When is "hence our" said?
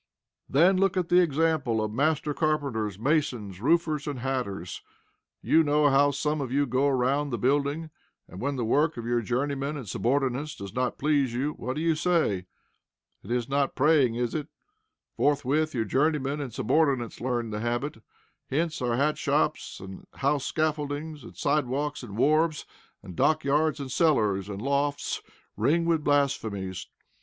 18.49-18.95